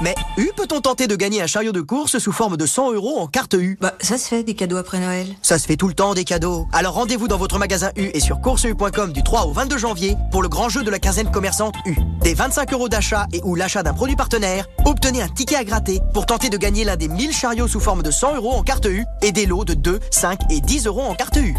Mais 0.01 0.15
U 0.38 0.51
peut-on 0.55 0.81
tenter 0.81 1.05
de 1.08 1.15
gagner 1.15 1.41
un 1.43 1.48
chariot 1.48 1.72
de 1.72 1.81
course 1.81 2.17
sous 2.17 2.31
forme 2.31 2.58
de 2.58 2.65
100 2.65 2.93
euros 2.93 3.20
en 3.20 3.27
carte 3.27 3.53
U? 3.53 3.77
Bah, 3.79 3.93
ça 4.01 4.17
se 4.17 4.27
fait, 4.27 4.43
des 4.43 4.55
cadeaux 4.55 4.77
après 4.77 5.00
Noël. 5.00 5.27
Ça 5.43 5.60
se 5.60 5.67
fait 5.67 5.75
tout 5.75 5.88
le 5.88 5.93
temps, 5.93 6.15
des 6.15 6.24
cadeaux. 6.24 6.67
Alors 6.74 6.96
rendez-vous 6.96 7.27
dans 7.27 7.38
votre 7.38 7.60
magasin 7.60 7.91
U 7.96 8.10
et 8.13 8.20
sur 8.20 8.41
courseu.com 8.41 9.13
du 9.13 9.22
3 9.22 9.46
au 9.46 9.53
22 9.53 9.77
janvier 9.77 10.15
pour 10.31 10.41
le 10.41 10.50
grand 10.50 10.70
jeu 10.70 10.81
de 10.84 10.89
la 10.89 10.98
quinzaine 10.98 11.29
commerçante 11.29 11.75
U. 11.86 11.96
Des 12.22 12.34
25 12.34 12.74
euros 12.74 12.89
d'achat 12.89 13.27
et 13.31 13.41
ou 13.43 13.55
l'achat 13.55 13.84
d'un 13.84 13.93
produit 13.93 14.15
partenaire, 14.15 14.65
obtenez 14.86 15.22
un 15.22 15.29
ticket 15.29 15.55
à 15.55 15.63
gratter 15.63 16.00
pour 16.13 16.25
tenter 16.25 16.50
de 16.50 16.58
gagner 16.58 16.84
l'un 16.84 16.96
des 16.96 17.08
1000 17.08 17.31
chariots 17.31 17.67
sous 17.67 17.79
forme 17.79 18.01
de 18.01 18.12
100 18.12 18.38
euros 18.38 18.53
en 18.53 18.63
carte 18.63 18.86
U 18.86 19.05
et 19.22 19.31
des 19.31 19.46
lots 19.46 19.65
de 19.65 19.75
2, 19.75 20.00
5 20.10 20.39
et 20.50 20.62
10 20.62 20.88
euros 20.88 21.01
en 21.01 21.13
carte 21.13 21.36
U. 21.36 21.55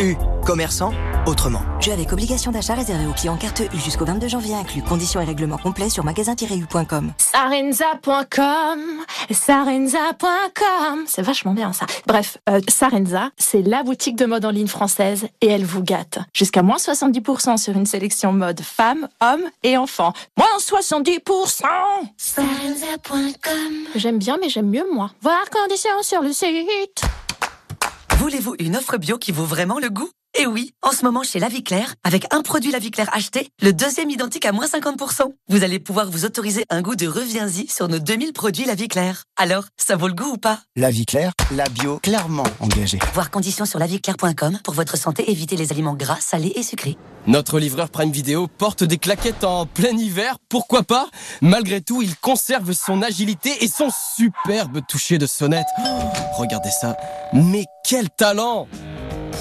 U, 0.00 0.16
commerçant, 0.44 0.92
autrement. 1.26 1.62
Jeu 1.80 1.92
avec 1.92 2.12
obligation 2.12 2.50
d'achat 2.50 2.74
réservé 2.74 3.06
aux 3.06 3.12
clients 3.12 3.36
carte 3.36 3.62
U 3.72 3.78
jusqu'au 3.78 4.04
22 4.04 4.26
janvier 4.26 4.54
inclus. 4.54 4.82
Conditions 4.82 5.20
et 5.20 5.24
règlements 5.24 5.58
complets 5.58 5.90
sur 5.90 6.04
magasin-u.com. 6.04 7.12
Sarenza.com, 7.84 8.80
Sarenza.com. 9.30 11.04
C'est 11.06 11.22
vachement 11.22 11.52
bien 11.52 11.72
ça. 11.72 11.86
Bref, 12.06 12.38
euh, 12.48 12.60
Sarenza, 12.68 13.30
c'est 13.36 13.62
la 13.62 13.82
boutique 13.82 14.16
de 14.16 14.24
mode 14.24 14.44
en 14.44 14.50
ligne 14.50 14.68
française 14.68 15.26
et 15.42 15.48
elle 15.48 15.64
vous 15.64 15.82
gâte. 15.82 16.18
Jusqu'à 16.32 16.62
moins 16.62 16.76
70% 16.76 17.58
sur 17.58 17.76
une 17.76 17.84
sélection 17.84 18.32
mode 18.32 18.60
femmes, 18.62 19.08
hommes 19.20 19.50
et 19.62 19.76
enfants. 19.76 20.14
Moins 20.38 20.46
70% 20.58 21.62
Sarenza.com. 22.16 23.52
J'aime 23.96 24.18
bien, 24.18 24.38
mais 24.40 24.48
j'aime 24.48 24.70
mieux 24.70 24.86
moi. 24.92 25.10
Voir 25.20 25.44
conditions 25.50 26.02
sur 26.02 26.22
le 26.22 26.32
site. 26.32 27.02
Voulez-vous 28.16 28.54
une 28.60 28.76
offre 28.76 28.96
bio 28.96 29.18
qui 29.18 29.32
vaut 29.32 29.44
vraiment 29.44 29.78
le 29.78 29.90
goût? 29.90 30.08
Et 30.36 30.46
oui, 30.46 30.72
en 30.82 30.90
ce 30.90 31.04
moment 31.04 31.22
chez 31.22 31.38
La 31.38 31.48
Vie 31.48 31.62
Claire, 31.62 31.94
avec 32.02 32.26
un 32.34 32.42
produit 32.42 32.72
La 32.72 32.80
Vie 32.80 32.90
Claire 32.90 33.08
acheté, 33.12 33.50
le 33.62 33.72
deuxième 33.72 34.10
identique 34.10 34.44
à 34.46 34.50
moins 34.50 34.66
50%. 34.66 35.32
Vous 35.48 35.62
allez 35.62 35.78
pouvoir 35.78 36.10
vous 36.10 36.24
autoriser 36.24 36.64
un 36.70 36.82
goût 36.82 36.96
de 36.96 37.06
reviens-y 37.06 37.68
sur 37.68 37.86
nos 37.86 38.00
2000 38.00 38.32
produits 38.32 38.64
La 38.64 38.74
Vie 38.74 38.88
Claire. 38.88 39.22
Alors, 39.36 39.66
ça 39.76 39.94
vaut 39.94 40.08
le 40.08 40.14
goût 40.14 40.32
ou 40.32 40.36
pas? 40.36 40.58
La 40.74 40.90
Vie 40.90 41.06
Claire, 41.06 41.32
la 41.52 41.68
bio 41.68 42.00
clairement 42.00 42.42
engagée. 42.58 42.98
Voir 43.14 43.30
conditions 43.30 43.64
sur 43.64 43.78
laviclaire.com 43.78 44.58
pour 44.64 44.74
votre 44.74 44.98
santé, 44.98 45.30
évitez 45.30 45.54
les 45.54 45.70
aliments 45.70 45.94
gras, 45.94 46.18
salés 46.20 46.52
et 46.56 46.64
sucrés. 46.64 46.98
Notre 47.28 47.60
livreur 47.60 47.88
Prime 47.88 48.10
Video 48.10 48.48
porte 48.48 48.82
des 48.82 48.98
claquettes 48.98 49.44
en 49.44 49.66
plein 49.66 49.96
hiver, 49.96 50.38
pourquoi 50.48 50.82
pas? 50.82 51.06
Malgré 51.42 51.80
tout, 51.80 52.02
il 52.02 52.16
conserve 52.16 52.72
son 52.72 53.02
agilité 53.02 53.64
et 53.64 53.68
son 53.68 53.88
superbe 54.16 54.80
toucher 54.88 55.18
de 55.18 55.26
sonnette. 55.26 55.66
Oh, 55.86 56.00
regardez 56.32 56.70
ça, 56.70 56.96
mais 57.32 57.64
quel 57.88 58.10
talent 58.10 58.66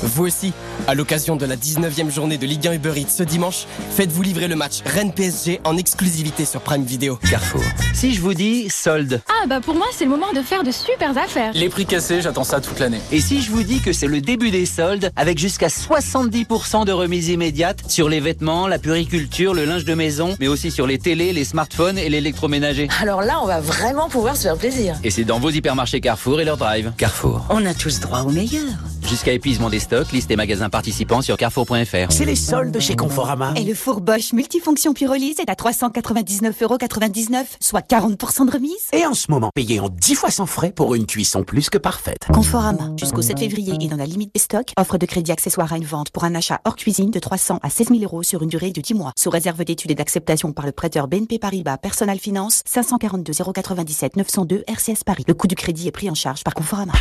vous 0.03 0.25
aussi, 0.25 0.53
à 0.88 0.95
l'occasion 0.95 1.36
de 1.36 1.45
la 1.45 1.55
19e 1.55 2.12
journée 2.12 2.38
de 2.38 2.45
Ligue 2.45 2.67
1 2.67 2.74
Uber 2.74 2.93
Eats 2.98 3.10
ce 3.10 3.24
dimanche, 3.24 3.65
faites-vous 3.91 4.22
livrer 4.22 4.48
le 4.48 4.55
match 4.55 4.79
Rennes-PSG 4.86 5.62
en 5.63 5.77
exclusivité 5.77 6.45
sur 6.45 6.62
Prime 6.62 6.83
Video. 6.83 7.17
Carrefour. 7.29 7.63
Si 7.93 8.13
je 8.13 8.22
vous 8.22 8.33
dis 8.33 8.69
solde. 8.69 9.22
Ah 9.29 9.48
bah 9.48 9.62
pour 9.62 9.75
moi 9.75 9.88
c'est 9.91 10.03
le 10.03 10.10
moment 10.12 10.31
de 10.33 10.41
faire 10.41 10.63
de 10.63 10.72
super 10.72 11.17
affaires. 11.17 11.51
Les 11.53 11.69
prix 11.69 11.86
cassés, 11.86 12.22
j'attends 12.22 12.43
ça 12.43 12.60
toute 12.60 12.79
l'année. 12.79 13.00
Et 13.12 13.22
si 13.22 13.41
je 13.41 13.51
vous 13.51 13.63
dis 13.63 13.79
que 13.79 13.93
c'est 13.93 14.07
le 14.07 14.22
début 14.22 14.51
des 14.51 14.65
soldes 14.65 15.12
avec 15.15 15.38
jusqu'à 15.38 15.67
70% 15.67 16.86
de 16.86 16.91
remise 16.91 17.29
immédiate 17.29 17.79
sur 17.88 18.10
les 18.10 18.19
vêtements, 18.19 18.67
la 18.67 18.79
puriculture, 18.79 19.53
le 19.53 19.65
linge 19.65 19.86
de 19.86 19.93
maison, 19.93 20.36
mais 20.39 20.48
aussi 20.48 20.72
sur 20.72 20.88
les 20.88 21.00
télés, 21.00 21.33
les 21.33 21.45
smartphones 21.45 21.98
et 21.98 22.10
l'électroménager. 22.10 22.88
Alors 23.01 23.22
là, 23.22 23.39
on 23.41 23.45
va 23.45 23.62
vraiment 23.62 24.10
pouvoir 24.10 24.36
se 24.36 24.43
faire 24.43 24.57
plaisir. 24.57 24.95
Et 25.03 25.12
c'est 25.12 25.24
dans 25.24 25.39
vos 25.39 25.50
hypermarchés 25.50 26.01
Carrefour 26.01 26.41
et 26.41 26.45
leur 26.45 26.57
drive. 26.57 26.91
Carrefour. 26.98 27.45
On 27.50 27.65
a 27.65 27.74
tous 27.74 28.00
droit 28.00 28.22
au 28.22 28.29
meilleur. 28.29 28.63
Jusqu'à 29.07 29.33
épuisement 29.33 29.69
des 29.69 29.79
stocks, 29.79 30.12
liste 30.12 30.31
et 30.31 30.36
magasins 30.36 30.69
participants 30.69 31.22
sur 31.22 31.38
carrefour.fr. 31.38 32.12
C'est 32.12 32.25
les 32.25 32.36
soldes 32.36 32.79
chez 32.79 32.95
Conforama. 32.95 33.53
Et 33.55 33.63
le 33.63 33.74
four 33.75 34.01
Bosch 34.01 34.33
multifonction 34.33 34.93
Pyrolyse 34.93 35.39
est 35.39 35.50
à 35.50 35.53
399,99€, 35.53 37.45
soit 37.60 37.88
40% 37.88 38.48
de 38.48 38.51
remise. 38.51 38.72
Et 38.91 39.05
en 39.05 39.13
ce 39.13 39.29
moment, 39.29 39.50
payez 39.53 39.79
en 39.79 39.89
10 39.89 40.15
fois 40.15 40.31
sans 40.31 40.45
frais 40.45 40.72
pour 40.72 40.95
une 40.95 41.05
cuisson 41.05 41.43
plus 41.43 41.69
que 41.69 41.77
parfaite. 41.77 42.27
Conforama, 42.33 42.91
jusqu'au 42.98 43.22
7 43.22 43.39
février 43.39 43.75
et 43.79 43.88
dans 43.88 43.98
la 43.98 44.05
limite 44.05 44.33
des 44.33 44.39
stocks, 44.39 44.72
offre 44.77 44.98
de 44.98 45.05
crédit 45.05 45.31
accessoire 45.31 45.72
à 45.74 45.77
une 45.77 45.86
vente 45.86 46.10
pour 46.10 46.24
un 46.24 46.33
achat 46.36 46.60
hors 46.65 46.75
cuisine 46.75 47.12
de 47.12 47.19
300 47.19 47.60
à 47.62 47.69
16 47.69 47.89
000 47.89 48.01
euros 48.03 48.24
sur 48.24 48.41
une 48.41 48.50
durée 48.50 48.72
de 48.72 48.81
10 48.81 48.93
mois. 48.93 49.12
Sous 49.17 49.29
réserve 49.29 49.63
d'études 49.63 49.91
et 49.91 49.95
d'acceptation 49.95 50.53
par 50.53 50.65
le 50.65 50.72
prêteur 50.72 51.07
BNP 51.07 51.39
Paribas 51.39 51.77
Personal 51.77 52.19
Finance, 52.19 52.62
542 52.65 53.33
097 53.53 54.15
902 54.15 54.63
RCS 54.67 55.03
Paris. 55.05 55.24
Le 55.27 55.33
coût 55.33 55.48
du 55.48 55.55
crédit 55.55 55.88
est 55.88 55.91
pris 55.91 56.10
en 56.10 56.15
charge 56.15 56.43
par 56.43 56.53
Conforama. 56.53 56.93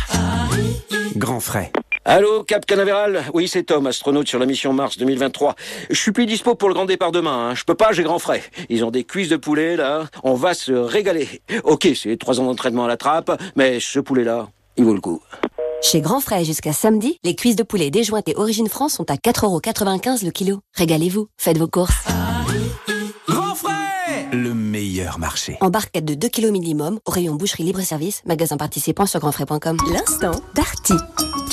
Grand 1.15 1.39
frais. 1.39 1.71
Allô, 2.05 2.43
Cap 2.43 2.65
Canaveral 2.65 3.23
Oui, 3.33 3.47
c'est 3.47 3.63
Tom, 3.63 3.87
astronaute 3.87 4.27
sur 4.27 4.37
la 4.37 4.45
mission 4.45 4.73
Mars 4.73 4.97
2023. 4.97 5.55
Je 5.89 5.95
suis 5.95 6.11
plus 6.11 6.25
dispo 6.25 6.53
pour 6.53 6.67
le 6.67 6.73
grand 6.75 6.83
départ 6.85 7.13
demain. 7.13 7.49
Hein. 7.51 7.55
Je 7.55 7.63
peux 7.63 7.75
pas, 7.75 7.93
j'ai 7.93 8.03
grand 8.03 8.19
frais. 8.19 8.43
Ils 8.69 8.83
ont 8.83 8.91
des 8.91 9.05
cuisses 9.05 9.29
de 9.29 9.37
poulet, 9.37 9.77
là. 9.77 10.07
On 10.23 10.33
va 10.33 10.53
se 10.53 10.73
régaler. 10.73 11.41
Ok, 11.63 11.87
c'est 11.95 12.17
trois 12.17 12.41
ans 12.41 12.45
d'entraînement 12.45 12.83
à 12.85 12.87
la 12.89 12.97
trappe, 12.97 13.31
mais 13.55 13.79
ce 13.79 13.99
poulet-là, 14.01 14.49
il 14.75 14.83
vaut 14.83 14.93
le 14.93 14.99
coup. 14.99 15.21
Chez 15.81 16.01
Grand 16.01 16.19
Frais 16.19 16.43
jusqu'à 16.45 16.73
samedi, 16.73 17.17
les 17.23 17.35
cuisses 17.35 17.55
de 17.55 17.63
poulet 17.63 17.89
déjointées 17.89 18.35
Origine 18.35 18.67
France 18.67 18.93
sont 18.93 19.09
à 19.09 19.15
4,95€ 19.15 20.25
le 20.25 20.31
kilo. 20.31 20.59
Régalez-vous, 20.75 21.27
faites 21.37 21.57
vos 21.57 21.67
courses. 21.67 22.03
Grand 23.27 23.55
frais 23.55 24.27
Le 24.31 24.53
meilleur 24.53 25.19
marché. 25.19 25.57
Embarquette 25.61 26.05
de 26.05 26.15
2 26.15 26.27
kg 26.27 26.51
minimum 26.51 26.99
au 27.05 27.11
rayon 27.11 27.35
boucherie 27.35 27.63
libre-service, 27.63 28.23
magasin 28.25 28.57
participant 28.57 29.05
sur 29.05 29.19
grandfrais.com. 29.21 29.77
L'instant 29.91 30.31
Darty. 30.53 30.95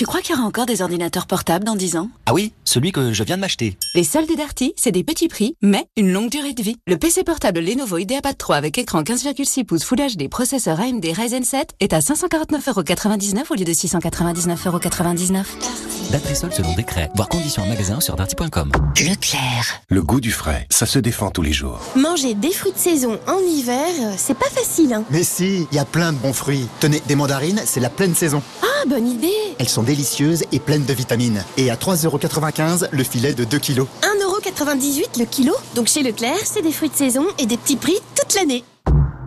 Tu 0.01 0.07
crois 0.07 0.23
qu'il 0.23 0.35
y 0.35 0.39
aura 0.39 0.49
encore 0.49 0.65
des 0.65 0.81
ordinateurs 0.81 1.27
portables 1.27 1.67
dans 1.67 1.77
10 1.77 1.99
ans? 1.99 2.09
Ah 2.25 2.33
oui, 2.33 2.55
celui 2.65 2.91
que 2.91 3.13
je 3.13 3.23
viens 3.23 3.37
de 3.37 3.43
m'acheter. 3.43 3.77
Les 3.95 4.03
soldes 4.03 4.35
Darty, 4.35 4.73
c'est 4.75 4.93
des 4.93 5.05
petits 5.05 5.29
prix, 5.29 5.57
mais 5.61 5.85
une 5.99 6.11
longue 6.11 6.31
durée 6.31 6.55
de 6.55 6.63
vie. 6.63 6.77
Le 6.87 6.97
PC 6.97 7.23
portable 7.23 7.61
Lenovo 7.61 7.99
IdeaPad 7.99 8.39
3 8.39 8.57
avec 8.57 8.79
écran 8.79 9.03
15,6 9.03 9.67
pouces 9.67 9.85
Full 9.85 9.99
HD, 9.99 10.31
processeur 10.31 10.81
AMD 10.81 11.05
Ryzen 11.05 11.45
7 11.45 11.73
est 11.81 11.93
à 11.93 11.99
549,99€ 11.99 13.43
au 13.51 13.55
lieu 13.57 13.67
de 13.67 13.73
699,99€. 13.75 16.00
Date 16.11 16.35
soldes 16.35 16.55
selon 16.55 16.75
décret. 16.75 17.09
Voir 17.15 17.29
conditions 17.29 17.63
en 17.63 17.67
magasin 17.67 18.01
sur 18.01 18.17
darty.com. 18.17 18.73
Leclerc. 18.97 19.81
Le 19.89 20.03
goût 20.03 20.21
du 20.21 20.33
frais, 20.33 20.67
ça 20.69 20.85
se 20.85 20.99
défend 20.99 21.31
tous 21.31 21.43
les 21.43 21.53
jours. 21.53 21.79
Manger 21.95 22.35
des 22.35 22.51
fruits 22.51 22.73
de 22.73 22.79
saison 22.79 23.21
en 23.29 23.39
hiver, 23.39 23.87
euh, 24.01 24.15
c'est 24.17 24.37
pas 24.37 24.51
facile, 24.51 24.93
hein 24.93 25.05
Mais 25.11 25.23
si, 25.23 25.69
il 25.71 25.77
y 25.77 25.79
a 25.79 25.85
plein 25.85 26.13
de 26.13 26.19
bons 26.19 26.33
fruits. 26.33 26.67
Tenez, 26.81 27.01
des 27.07 27.15
mandarines, 27.15 27.63
c'est 27.65 27.79
la 27.79 27.91
pleine 27.91 28.15
saison. 28.15 28.43
Ah, 28.63 28.87
bonne 28.89 29.07
idée 29.07 29.29
Elles 29.59 29.69
sont 29.69 29.85
délicieuses 29.85 30.43
et 30.51 30.59
pleines 30.59 30.85
de 30.85 30.93
vitamines. 30.93 31.45
Et 31.57 31.71
à 31.71 31.77
3,95€ 31.77 32.89
le 32.91 33.05
filet 33.05 33.33
de 33.33 33.45
2 33.45 33.59
kilos. 33.59 33.87
1,98€ 34.03 35.19
le 35.19 35.25
kilo 35.27 35.55
Donc 35.77 35.87
chez 35.87 36.03
Leclerc, 36.03 36.41
c'est 36.45 36.63
des 36.63 36.73
fruits 36.73 36.91
de 36.91 36.97
saison 36.97 37.27
et 37.39 37.47
des 37.47 37.57
petits 37.57 37.77
prix 37.77 37.99
toute 38.17 38.35
l'année. 38.35 38.65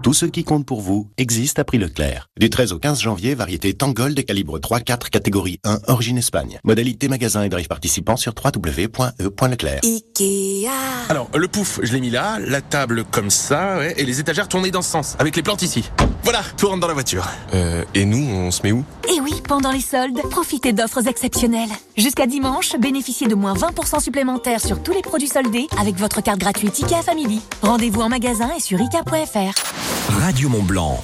Tout 0.03 0.13
ce 0.13 0.25
qui 0.25 0.43
compte 0.43 0.65
pour 0.65 0.81
vous 0.81 1.09
existe 1.17 1.59
à 1.59 1.63
prix 1.63 1.77
Leclerc. 1.77 2.27
Du 2.37 2.49
13 2.49 2.73
au 2.73 2.77
15 2.77 2.99
janvier, 2.99 3.35
variété 3.35 3.73
Tangold 3.73 4.21
calibre 4.25 4.59
3-4 4.59 5.09
catégorie 5.09 5.61
1 5.63 5.79
origine 5.87 6.17
Espagne. 6.17 6.59
Modalité 6.65 7.07
magasin 7.07 7.43
et 7.43 7.47
drive 7.47 7.69
participant 7.69 8.17
sur 8.17 8.33
www.e.leclerc. 8.35 9.79
Ikea 9.81 10.67
Alors, 11.07 11.29
le 11.33 11.47
pouf, 11.47 11.79
je 11.83 11.93
l'ai 11.93 12.01
mis 12.01 12.09
là, 12.09 12.37
la 12.39 12.59
table 12.59 13.05
comme 13.05 13.29
ça, 13.29 13.77
ouais, 13.77 13.93
et 13.95 14.03
les 14.03 14.19
étagères 14.19 14.49
tournées 14.49 14.71
dans 14.71 14.81
ce 14.81 14.91
sens, 14.91 15.15
avec 15.19 15.37
les 15.37 15.41
plantes 15.41 15.61
ici. 15.61 15.89
Voilà, 16.23 16.41
tout 16.57 16.67
rentre 16.69 16.79
dans 16.79 16.87
la 16.87 16.93
voiture. 16.93 17.27
Euh, 17.53 17.83
et 17.93 18.05
nous, 18.05 18.17
on 18.17 18.49
se 18.49 18.63
met 18.63 18.71
où? 18.71 18.85
Et 19.13 19.19
oui, 19.19 19.33
pendant 19.45 19.71
les 19.71 19.81
soldes, 19.81 20.21
profitez 20.29 20.71
d'offres 20.71 21.05
exceptionnelles. 21.05 21.69
Jusqu'à 21.97 22.27
dimanche, 22.27 22.77
bénéficiez 22.79 23.27
de 23.27 23.35
moins 23.35 23.53
20% 23.53 23.99
supplémentaires 23.99 24.61
sur 24.61 24.81
tous 24.81 24.93
les 24.93 25.01
produits 25.01 25.27
soldés 25.27 25.67
avec 25.77 25.95
votre 25.95 26.21
carte 26.21 26.39
gratuite 26.39 26.79
IKEA 26.81 27.01
Family. 27.01 27.41
Rendez-vous 27.61 28.01
en 28.01 28.07
magasin 28.07 28.49
et 28.55 28.61
sur 28.61 28.79
IKEA.fr. 28.79 30.21
Radio 30.21 30.47
Mont 30.47 30.63
Blanc. 30.63 31.03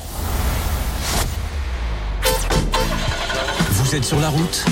Vous 3.72 3.96
êtes 3.96 4.06
sur 4.06 4.20
la 4.22 4.30
route? 4.30 4.66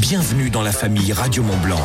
Bienvenue 0.00 0.50
dans 0.50 0.62
la 0.62 0.72
famille 0.72 1.12
Radio 1.14 1.42
Mont 1.42 1.56
Blanc. 1.58 1.80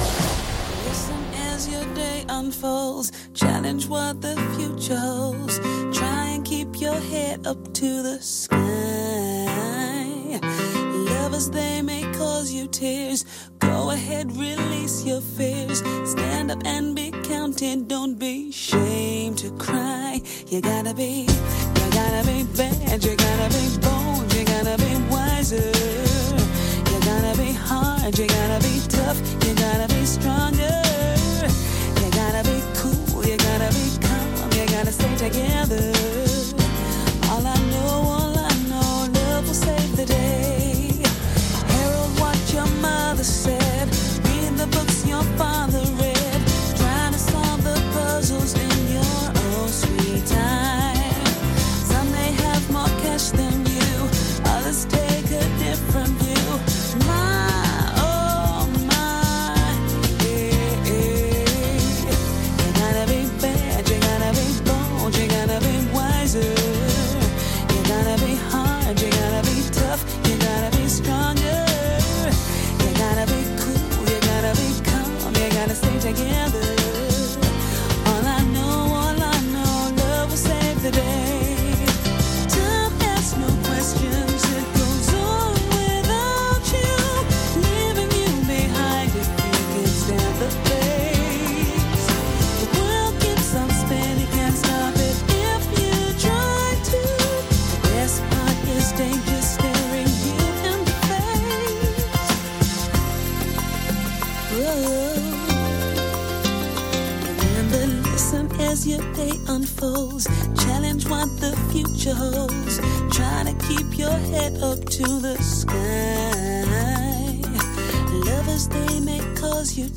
Challenge 3.65 3.87
what 3.87 4.21
the 4.21 4.35
future 4.55 4.95
holds. 4.95 5.57
Try 5.97 6.25
and 6.35 6.45
keep 6.45 6.79
your 6.79 6.99
head 6.99 7.47
up 7.47 7.73
to 7.73 8.03
the 8.03 8.19
sky. 8.21 8.59
Lovers, 11.09 11.49
they 11.49 11.81
may 11.81 12.03
cause 12.13 12.51
you 12.51 12.67
tears. 12.67 13.25
Go 13.57 13.89
ahead, 13.89 14.31
release 14.37 15.03
your 15.03 15.19
fears. 15.19 15.79
Stand 16.11 16.51
up 16.51 16.61
and 16.63 16.95
be 16.95 17.09
counted. 17.23 17.87
Don't 17.87 18.19
be 18.19 18.49
ashamed 18.49 19.39
to 19.39 19.49
cry. 19.57 20.21
You 20.45 20.61
gotta 20.61 20.93
be, 20.93 21.25
you 21.25 21.89
gotta 21.89 22.23
be 22.27 22.43
bad. 22.55 23.03
You 23.03 23.15
gotta 23.15 23.49
be 23.49 23.65
bold. 23.81 24.31
You 24.31 24.45
gotta 24.45 24.77
be 24.77 24.95
wiser. 25.09 25.71
You 26.91 26.99
gotta 27.01 27.35
be 27.35 27.51
hard, 27.51 28.15
you 28.15 28.27
gotta 28.27 28.59
be 28.61 28.79
tough, 28.89 29.19
you 29.43 29.55
gotta 29.55 29.87
be 29.91 30.05
stronger. 30.05 30.84
Yeah. 35.35 35.64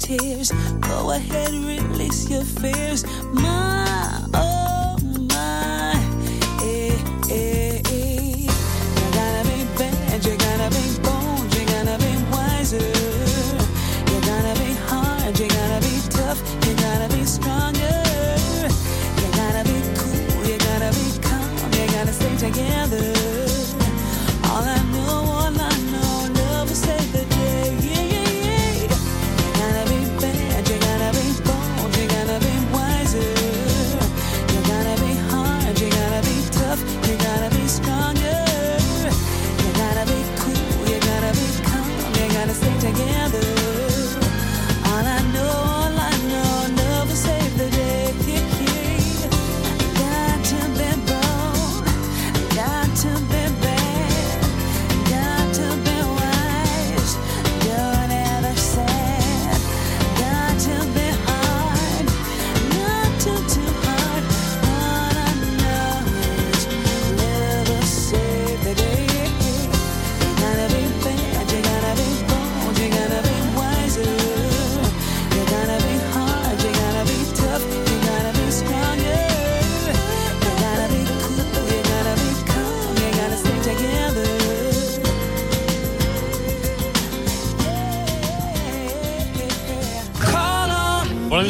tears. 0.08 0.50
Go 0.80 1.10
ahead, 1.10 1.52
release 1.52 2.30
your 2.30 2.42
fears. 2.42 3.04
My 3.34 3.67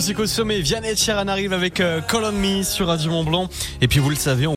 musique 0.08 0.20
au 0.20 0.26
sommet. 0.26 0.60
Vianney 0.60 0.94
Chiran 0.94 1.28
arrive 1.28 1.52
avec 1.52 1.80
euh, 1.80 2.00
Colon 2.00 2.62
sur 2.62 2.86
Radio 2.86 3.10
Mont 3.10 3.24
Blanc. 3.24 3.50
Et 3.82 3.88
puis 3.88 3.98
vous 3.98 4.08
le 4.08 4.16
savez, 4.16 4.46
on 4.46 4.46